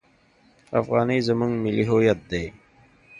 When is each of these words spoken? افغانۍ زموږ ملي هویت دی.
افغانۍ 0.79 1.19
زموږ 1.27 1.51
ملي 1.63 1.85
هویت 1.89 2.19
دی. 2.31 2.45